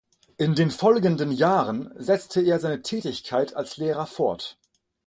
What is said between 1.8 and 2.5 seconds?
setzte